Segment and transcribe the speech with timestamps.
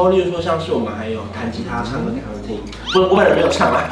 [0.00, 2.58] 候，例如说像是我们还有弹吉他、唱歌给他们听，
[2.92, 3.84] 不，我本人没有唱啊。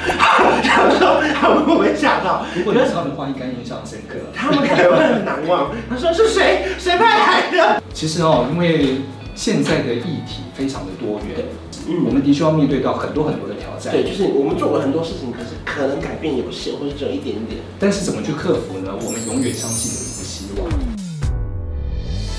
[0.65, 2.45] 他们说他们会不会吓到？
[2.57, 4.17] 如果你唱的话，应该印象深刻。
[4.35, 5.71] 他们可能会很难忘。
[5.89, 6.69] 他说是谁？
[6.79, 7.83] 谁派来的？
[7.93, 9.03] 其实哦，因为
[9.35, 11.45] 现在的议题非常的多元，
[11.87, 13.93] 嗯，我们的确要面对到很多很多的挑战。
[13.93, 17.61] 对，就是我们做了很多事情，可是可能改变有限，或者只有一点点。
[17.79, 18.93] 但是怎么去克服呢？
[19.05, 20.08] 我们永远相信。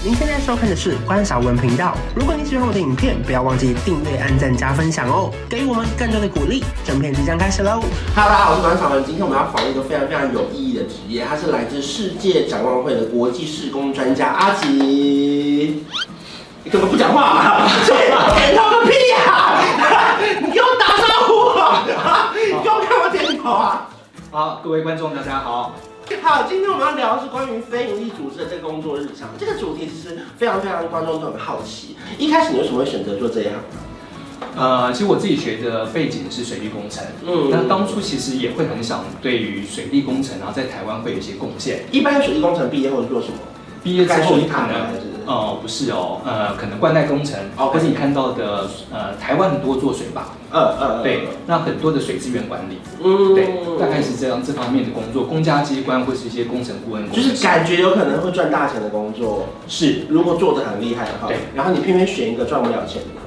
[0.10, 1.96] 您现在收看的是关少文频道。
[2.16, 6.64] 如果你喜欢我的影片，不要忘记订阅、按赞、加分享哦，给予我们更多的鼓励。
[6.84, 7.80] 整片即将开始喽
[8.16, 9.06] ！Hello，大家好，我是关少文。
[9.06, 15.86] 今天我们要访问一个非常非常有意义的职业，他是来自世界展望会的国际施工专家阿吉。
[16.64, 17.70] 你怎么不讲话啊？
[17.86, 19.62] 点头个屁啊！
[20.42, 21.86] 你给我打招呼啊！
[22.34, 23.88] 你给我干嘛点头啊？
[24.32, 25.76] 好，各位观众大家好。
[26.18, 29.30] 好，今天我们要聊的是关于非营利组织的这个工作日常。
[29.38, 31.96] 这个主题其实非常非常观众都很好奇。
[32.18, 33.60] 一开始你为什么会选择做这一行呢？
[34.56, 41.86] 呃，其实我自己学的背景是水利工程，嗯，那当初其实也会很想对于水利工程，然后在台湾会有一些贡献。
[41.92, 43.38] 一般水利工程毕业后做什么？
[43.84, 44.92] 毕业之后你可能
[45.30, 53.46] 哦，不是哦，呃，可能灌溉工程，哦，或是你看到的，呃，台湾很多做水坝，嗯嗯，对，那很多的水资源管理，嗯，对，
[53.80, 63.20] 大概是这样这方面的工作，公家机关或是一些工程顾问，就是感觉有可能会赚大钱的工作，是，如果做的很厉害的话，对，然后你偏偏选一个赚不了钱的。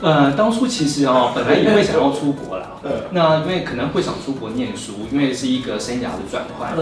[0.00, 2.66] 呃，当初其实哦，本来也会想要出国啦。
[3.12, 6.74] 那因为可能会想出国念书，因为是一个生涯的转换。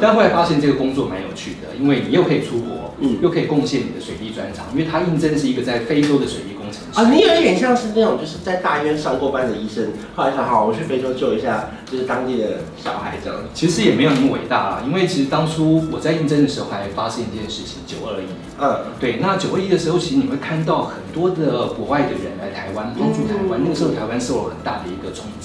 [0.00, 7.00] 但后来发现这个工作蛮有趣的，因为你又可以出国，嗯，又可以贡献你的水利专长，因为他应征的是一个在非洲的水利工程师。
[7.00, 13.40] 啊，你有一点像是那种就是在大医院上过班的医生，后来想好，我去非洲救一下，就是当地的小孩这样。
[13.52, 18.26] 其实也没有那么伟大啦，因为其实当初我在应征的时候还发生一件事情，九二一。
[18.56, 25.43] 嗯，对，那九二一的时候，其实你会看到很多的国外的人来台湾帮助台湾，那个时候台湾受了很大的一个冲击。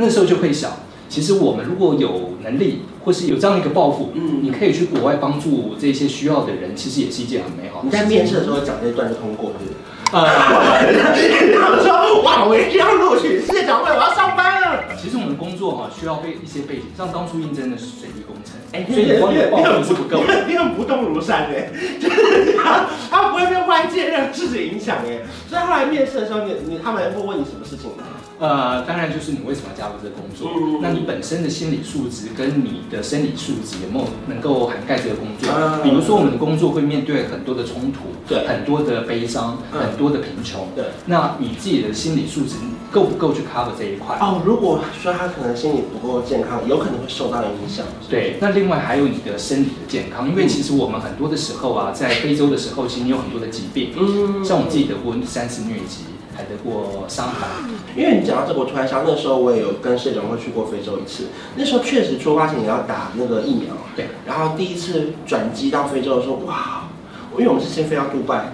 [0.00, 0.70] 那时候就会想，
[1.08, 7.86] 其实我们如果有能力，或是有这样一个抱负，嗯，你可以去国外帮助这些需要的人，其实也是一件很美好的事。
[7.86, 9.76] 你在面试的时候讲这一段就通过，是不是？
[10.10, 10.24] 呃，
[11.60, 14.57] 他们说哇，我一定要录取世界展望会，我要上班了。
[15.00, 21.70] 其实我们的工作哈需要背一些背景，像当初应征的是水利工程，哎，所以你光有抱负是不够的，你很不动如山哎，
[22.00, 28.04] 就是他 他不会被外界任何事情影响哎，所以后来面试的时候，你你他们会问你什么事情吗？
[28.40, 30.52] 呃，当然就是你为什么要加入这个工作？
[30.54, 35.50] 嗯、那你本身的心理素质跟你的生理素质有没有能够涵盖这个工作？
[35.52, 40.84] 嗯、比如说我们的工作会面对很多的冲突，对，很多的悲伤，嗯、很多的贫穷，对。
[41.06, 42.54] 那你自己的心理素质
[42.92, 44.16] 够不够去 cover 这一块？
[44.20, 47.86] 哦，如果说他可能心理不够健康，有可能会受到影响。
[48.08, 56.04] 对，那另外还有你的身体的健康，因为其实我们很多的时候啊，在非洲的时候，其实你有很多的疾病，嗯，像我自己得过三次疟疾。
[56.38, 61.24] 还得过伤寒，因为你讲到这个，我突然想，那时候我也有跟世界展望会去过非洲一次。
[61.56, 64.06] 那时候确实出发前也要打那个疫苗，对。
[64.24, 66.84] 然后第一次转机到非洲的时候，哇，
[67.32, 68.52] 因为我们是先飞到杜拜。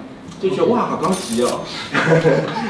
[0.49, 1.61] 就觉得哇，好高级哦！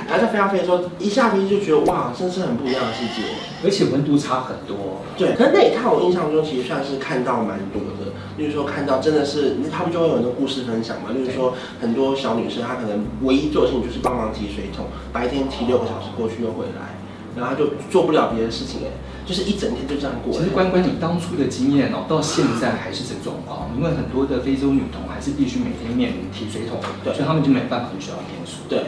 [0.06, 3.26] 然后在飞到非洲，一下飞机就觉得哇，真是很不一样的世界，
[3.64, 5.02] 而且温度差很多。
[5.16, 16.94] 对，可是那一趟我印象中其实算是看到蛮多的，例如说看到真的是他们就会有很多故事分享嘛，例如说很多小女生她可能唯一做的事情就是帮忙提水桶，白天提六个小时过去又回来。
[17.36, 18.90] 然后她就做不了别的事情哎，
[19.26, 20.32] 就是一整天就这样过。
[20.32, 28.62] 其实关关你当初的经验哦，到现在还是这状况，因为很多的非洲女童还是必须每天面临提水桶，对，所以他们就没办法去学校念书。
[28.68, 28.84] 对，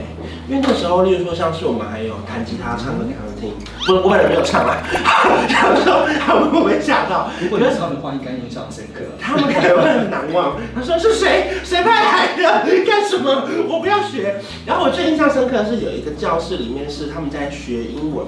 [0.49, 3.53] 因为那时候，例如说像是我们还有弹吉他、唱歌给他们听，
[3.87, 4.77] 不，我本人没有唱啊。
[5.49, 7.31] 他们说他们会不会吓到？
[7.41, 9.01] 如果你唱的话，应该印象深刻。
[9.21, 10.57] 他们可能会很难忘。
[10.75, 11.53] 他说是谁？
[11.65, 12.85] 谁派来的？
[12.85, 13.49] 干什么？
[13.69, 14.41] 我不要学。
[14.67, 18.27] 然后我最印象深刻的是有一个教室里面是他们在学英文。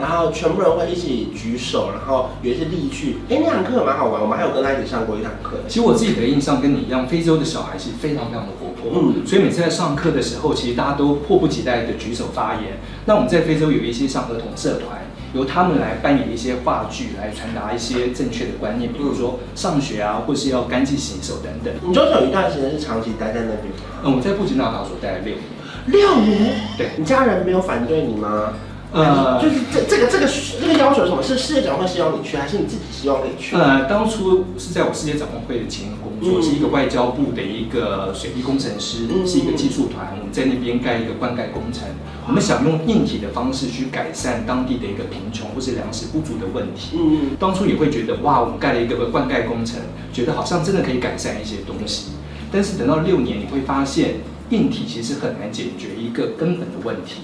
[0.00, 3.18] 然后全部人会一起举手，然后有一些例句。
[3.28, 5.58] 哎，那堂课蛮好玩，我们还有跟他一起上过一堂课。
[5.68, 12.78] 其实我自己的印象跟你一样，非洲的小孩是非常非常的活泼，嗯，所以每次在上课的时候，其实大家都迫不及待的举手发言。
[13.06, 15.00] 那我们在非洲有一些像儿童社团，
[15.34, 21.72] 由他们来扮演一些话剧，来传达一些正确的观念，比如说上学啊，或是要干净洗手等等。
[21.86, 24.02] 你就是有一段时间是长期待在那边吗？
[24.04, 25.42] 嗯，我在布吉纳法索待了六年。
[25.86, 26.52] 六年？
[26.76, 28.52] 对，你家人没有反对你吗？
[28.90, 30.26] 呃，就是这这个这个
[30.60, 31.22] 这个要求是什么？
[31.22, 33.54] 是世界展望会是要你去，还是你自己希望可以去？
[33.54, 46.96] 呃，当初是在我世界展望会的前一个工作，嗯、是一个外交部的一个水利工程师，嗯、是一个技术团，我们在那边盖一个灌溉工程，嗯、我们想用硬体的方式去改善当地的一个贫穷或是粮食不足的问题。
[46.96, 49.80] 嗯，当初也会觉得哇，我们盖了一个灌溉工程，
[50.14, 52.12] 觉得好像真的可以改善一些东西。
[52.50, 54.14] 但是等到六年，你会发现。
[54.50, 57.20] 硬体其实很难解决一个根本的问题，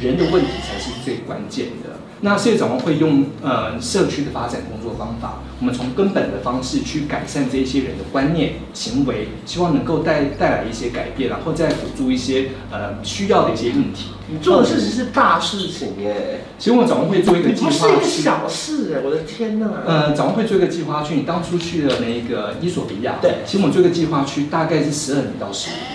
[0.00, 1.90] 人的问题才是最关键的。
[2.20, 14.06] 那世界展望会用呃社区的发展工作方法，我们从根本的方式去改善这些人的观念、行为，希望能够带带来一些改变，然后再辅助一些呃需要的一些议题。
[14.26, 16.40] 你做的事情是大事情耶！
[16.58, 19.02] 其实我们展望会做一个计划，不是一个小事哎！
[19.04, 19.68] 我的天呐！
[19.84, 25.93] 呃，展望会做一个计划去，你当初去了那个伊索比亚，对，其实我们做一个计划去，大概是十二年到十五年。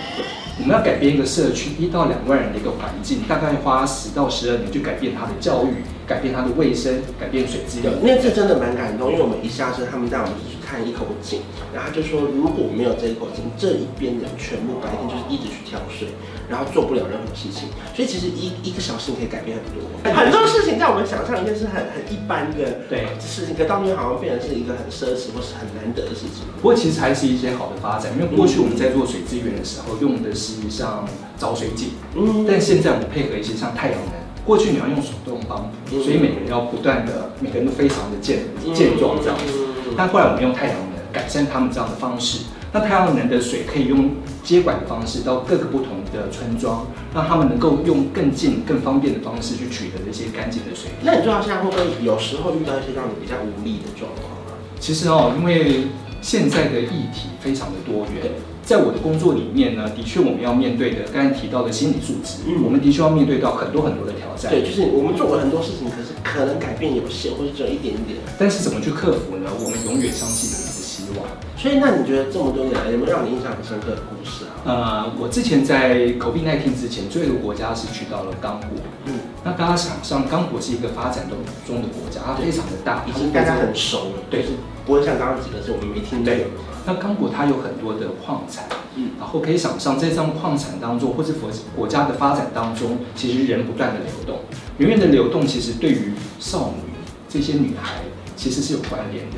[0.62, 7.94] 我们要改变一个社区一到两万人的一个环境，大概花十到十二年去改变它的教育，改变它的卫生，改变水资源。
[8.04, 10.34] 那次真的蛮感动，因为我们一下车，他们在我们
[10.70, 11.42] 看一口井，
[11.74, 16.10] 然后他就说，如果没有这一口井，这一边的人全部白天就是一直去挑水。
[16.50, 19.86] 然后做不了任何事情，所以其实一一个小事可以改变很多。
[20.02, 26.42] 很多事情在我们想象里面是很很一般的对事情，可到那边好像变成是一个很奢侈或是很难得的事情。
[26.58, 31.08] 不过其实还是一些好的发展，因为过去我们在做水资源的时候用的是像
[31.38, 34.14] 找水井，嗯，但现在我们配合一些像太阳能。
[34.44, 38.40] 过去你要用手动帮浦，所以每个人要不断的，每个人都非常的健
[38.74, 39.69] 健壮这样子。
[39.98, 42.46] 但后来我们用太阳能改善他们这样的方式。
[42.72, 44.12] 那太阳能的水可以用
[44.44, 50.92] 接管的方式到各个不同的村庄，让他们能够用更近、更方便的方式去取得这些干净的水。
[51.02, 54.54] 那你知道现在会不会有时候遇到一些让你比较无力的状况啊？
[54.80, 55.88] 其实哦，因为
[56.22, 58.34] 现在的议题非常的多元，
[58.70, 64.52] 在我的工作里面呢，的确我们要面对的，刚才提到的心理素质，嗯，我们的确要面对到很多很多的挑战。
[64.52, 68.20] 对，就是我们做过很多事情，可是可能改变有限，或者只有一点点。
[68.38, 69.50] 但是怎么去克服呢？
[69.58, 71.26] 我们永远相信我们的希望。
[71.58, 74.62] 所以，那你觉得这么多年来有没有让你印象很深刻的故事啊？
[74.70, 78.70] 呃，我之前在 COVID-19 之前，最后一个国家是去到了刚果。
[79.10, 81.26] 嗯，那大家想象，刚果是一个发展
[81.66, 84.22] 中的国家，它非常的大，已经大家很熟了。
[84.30, 84.46] 对，
[84.90, 86.26] 不会像刚刚几个是我们没听到。
[86.26, 86.48] 对，
[86.88, 88.66] 那刚果它有很多的矿产，
[88.96, 94.40] 嗯，然后可以想象，在这样矿产当中，或是国国家的发展当中，其实人不断的流动，
[94.80, 96.90] 人员的流动，其实对于少女
[97.30, 98.02] 这些女孩，
[98.36, 99.38] 其实是有关联的。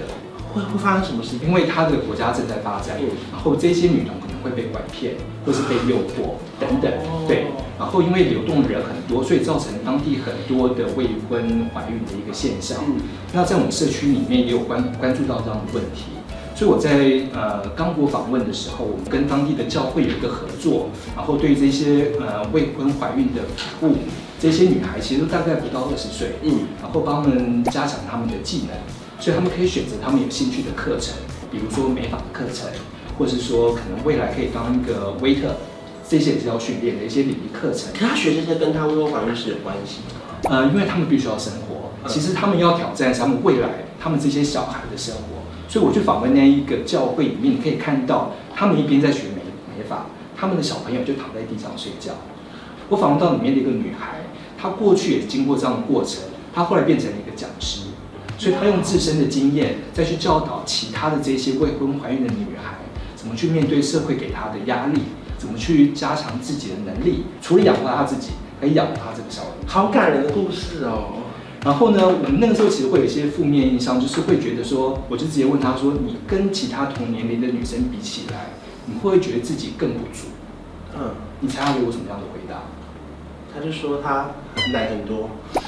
[0.53, 1.47] 会会发生什么事情？
[1.47, 2.95] 因为他的国家正在发展，
[3.31, 5.13] 然后这些女童会被拐骗，
[5.45, 6.91] 或是被诱惑等等，
[7.27, 7.47] 对。
[7.79, 12.77] 然后因为流动的人很多，所以造成当地很多的未婚怀孕的一个现象。
[13.33, 16.11] 那在我们社区里面也有关关注到这样的问题，
[16.53, 23.95] 所以我在呃刚果访问的时候，我们跟当地的教会有一个合作，然后对这些呃未婚怀孕的服务，
[24.39, 28.77] 这些女孩其实都大概不到二十岁，嗯，然后帮他们加强他们的技能。
[29.19, 31.13] 所以他们可以选择他们有兴趣的课程，
[31.51, 32.67] 比如说美法的课程，
[33.17, 35.55] 或是说可能未来可以当一个 waiter，
[36.07, 37.91] 这些也是要训练的一些礼仪课程。
[37.93, 40.49] 可他学这些跟他未婚怀孕是有关系吗？
[40.49, 45.21] 呃，因为他们必须要生活，其实他们要挑战他们未来他们这些小孩的生活。
[45.67, 49.41] 所以我去访问那一个教会里面，你可以看到他们一边在学美
[49.77, 52.11] 美法，他们的小朋友就躺在地上睡觉。
[52.89, 54.25] 我访问到里面的一个女孩，
[54.57, 56.23] 她过去也经过这样的过程，
[56.53, 57.83] 她后来变成了一个讲师。
[58.37, 62.79] 所以，她用自身的经验再去教导其他的这些未婚怀孕的女孩，
[63.21, 64.99] 怎么去面对社会给他的压力，
[65.37, 69.49] 怎么去加强自己的能力，除了养活他自己，还养活他这个小孩。
[69.67, 71.21] 好感人的故事哦。
[71.63, 78.47] 然后呢，我们那个时候其实会有一些负面印象，就是会觉得说，我就直接问他说：“你跟其他同年龄的女生比起来，
[78.87, 80.29] 你会不会觉得自己更不足？”
[80.97, 82.63] 嗯，你猜他给我什么样的回答？
[83.53, 84.31] 他就说他
[84.73, 85.59] 奶很多， 是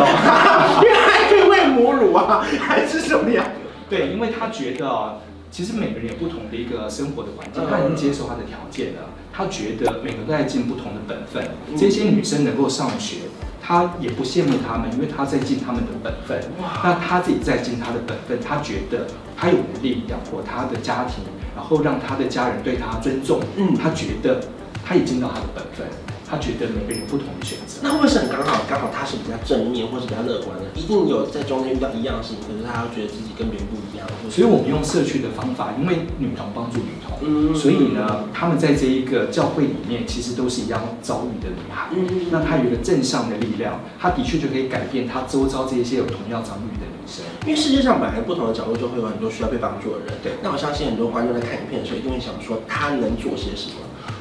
[0.00, 3.44] 哦， 因为还可以喂母乳啊，还是什么呀？
[3.88, 5.20] 对，因为他觉得
[5.54, 9.02] 其实每个人有不同的一个生活的环境，他已经接受他的条件了。
[9.32, 13.18] 他觉得每个都在尽不同的本分，这些女生能够上学，
[13.62, 16.42] 他也不羡慕他们，因为他在尽他们的本分。
[16.82, 19.06] 那他自己在尽他的本分，他觉得
[19.36, 21.22] 他有能力养活他的家庭，
[21.54, 23.38] 然后让他的家人对他尊重。
[23.54, 24.40] 嗯，他觉得
[24.84, 25.86] 他也尽到他的本分。
[26.26, 28.64] 他觉得每个人有不同的选择，那会不会是很刚好？
[28.68, 34.30] 刚好他是比较正面，或是比较乐观的，一定有在中间遇到一样的事情，可是他又觉得自己跟别人不一样。
[34.30, 41.88] 所以我们用社区的方法，因为女童帮助女童，嗯，所以呢，他们在这一个教会里面，其实都是一样遭遇的女孩。
[41.92, 47.24] 嗯，那她有一个正向的力量，她的确就可以改变她周遭这一些有同样遭遇的女生。
[47.46, 50.14] 因为世界上本来不同的角落就会有很多需要被帮助的人。
[50.22, 53.76] 对，那我相信很多观众在看影片的时候，一定会想说她能做些什么。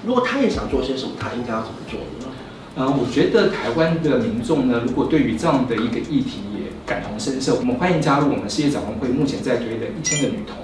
[0.05, 2.33] 如果她也想做些什么，她应该要怎么做呢？
[2.75, 10.57] 嗯，我觉得台湾的民众呢，如果对于这样的一个议题也感同身受，我们欢迎加入我们世界展望会目前在推的一千个女童。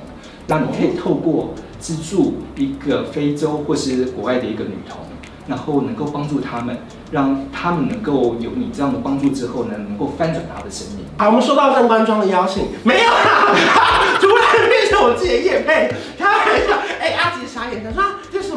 [0.47, 4.97] 那你可以透过资助一个非洲或是国外的一个女童，
[5.47, 6.77] 然后能够帮助他们，
[7.11, 11.05] 让他们能够有你这样的帮助之后呢，能够翻转他的生命。
[11.17, 13.53] 好，我们收到邓官庄的邀请，没有啦，
[14.19, 16.77] 突然变成我自己的业配，开玩笑。
[16.99, 18.03] 哎，阿杰傻眼，他说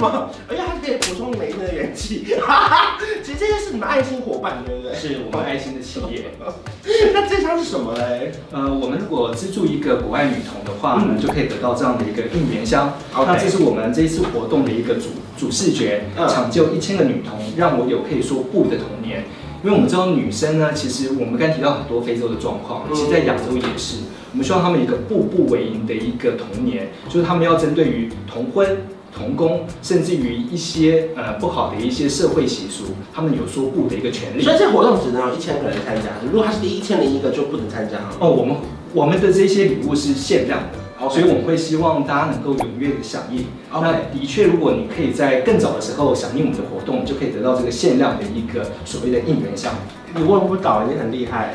[0.03, 0.31] 这是什么？
[0.49, 0.65] 哎呀。
[0.83, 2.25] 可以补充你每一天的元气。
[3.23, 4.93] 其实这些是你们爱心伙伴，对不对？
[4.93, 6.25] 是我们爱心的企业。
[7.15, 8.33] 那这张是什么嘞？
[8.51, 12.93] 呃，我们如果资助一个国外女童的话呢，嗯、就可以得到这样的一个应援箱。
[13.15, 19.23] 那这是我们这一次活动的一个主主视觉，抢救一千个女童，让我有可以说不的童年。
[19.63, 23.99] 因为我们知道女生呢，其实我们刚才提到很多非洲的状况，其实在亚洲也是。
[24.33, 28.79] 我们希望她们一个步步为营的一个童年，就是他们要针对于童婚、
[29.17, 34.43] 童工，甚至于一些呃不好的一些社会习俗，他们有说不的一个权利。
[34.43, 38.17] 所以这活动只能有一千个人参加，如果他是第一千零一个就不能参加了。
[38.21, 38.57] 哦，我们
[38.95, 40.79] 我们的这些礼物是限量的。
[41.11, 43.45] 所以我们会希望大家能够踊跃的响应。
[43.73, 49.75] 那的确，如果你可以在更早的时候响应我们的活动，就可以得到这个限量的一个所谓的应援箱。
[50.15, 51.55] 你问不倒，你很厉害。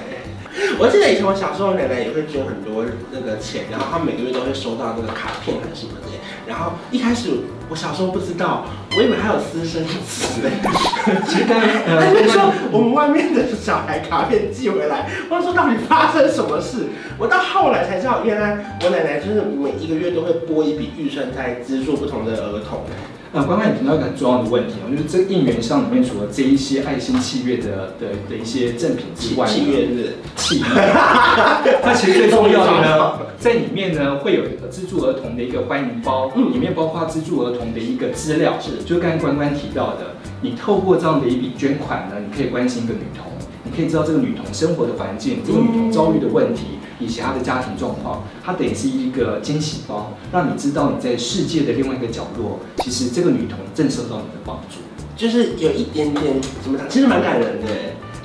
[0.79, 6.07] 我记得以前我小时候，奶奶也会捐很多那个钱，然后她每个月都会收到那个卡片还是什么的。
[6.47, 7.29] 然后一开始
[7.69, 8.63] 我小时候不知道，
[8.95, 10.49] 我以为还有私生子嘞。
[10.63, 16.87] 他 就说我们外面的小孩卡片寄回来，我说到底发生什么事？
[17.17, 22.85] 我到后来才知道，原来我奶奶就是每一个月都会拨一笔预算在资助不同的儿童。
[23.33, 30.65] 呃，刚刚你提到一个很重要的问题哦，就是这个应援箱里面除了这一些爱心契约的的的一些赠品之外，契约是契约，
[31.83, 43.31] 那其实最重要的呢， 在里面呢会有一个资助儿童的一个欢迎包，嗯，里面包括资助儿童的一个资料，是，就刚刚关关提到的，你透过这样的一笔捐款呢，你可以关心一个女童，
[43.63, 46.79] 你可以知道这个女童生活的环境，这个女童遭遇的问题。
[46.99, 54.79] 以及他的家庭状况，它等于是一个惊喜包，让你知道你在世界的另外一个角落，其实这个女童正受到你的帮助，
[55.15, 57.67] 就是有一点点怎么讲，其实蛮感人的，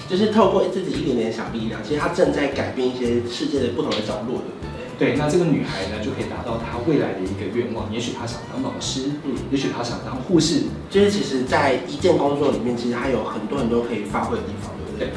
[0.08, 4.66] 就是透过自己一点点小力量，其实她正在改变一些世界的不同的角落，对不
[4.98, 5.12] 对？
[5.12, 14.70] 对，那这个女孩呢，就可以达到她未来的一个愿望，也许她想当老师，嗯，也许她想当护士，就是其实在一件工作里面，其实还有很多很多可以发挥的地方。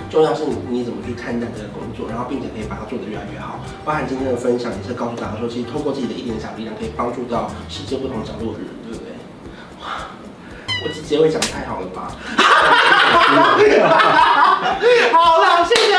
[0.10, 3.60] 重要是你你怎么去看待这个工作，然后并且可以把它做得越来越好。
[3.84, 9.12] 包含今天的分享也是告诉大家说，其实透过自己的一点小力量，可以帮助到世界不同角落的人，对不对？
[9.82, 10.08] 哇，
[10.84, 12.12] 我这结尾讲太好了吧？
[15.12, 15.94] 好了，谢谢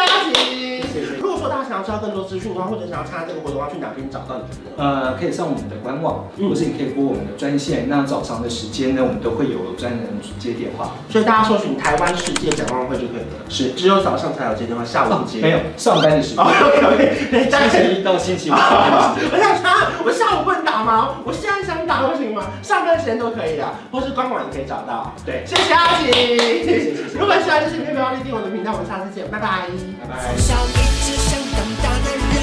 [1.77, 4.79] 想要知道更多资讯的话，或者想要参加这个活动，要去哪边找到你们呢？
[4.79, 7.89] 呃，可以上我们的官网，或是你可以拨我们的专线。
[7.89, 10.01] 那早上的时间呢，我们都会有专人
[10.39, 10.93] 接电话。
[11.11, 13.45] 所以大家搜寻台湾世界展望会就可以了。
[13.49, 15.41] 是，只有早上才有接电话，下午不接。
[15.41, 16.45] 没有，上班的时间。
[16.45, 18.55] OK， 星期一到星期五。
[18.55, 21.21] 我想查，我下午不能打吗？
[21.25, 22.45] 我现在想打都行吗？
[22.63, 25.13] 上班时间都可以的，或是官网也可以找到。
[25.25, 26.07] 对，谢谢阿奇。
[26.13, 27.19] 谢谢谢谢。
[27.19, 28.73] 如果喜欢这视频，不要忘记订阅我的频道。
[28.73, 29.69] 我们下次见，拜拜。
[30.01, 31.36] 拜拜。
[31.83, 32.37] 大男人，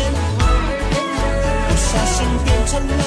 [1.68, 3.02] 不小心变成了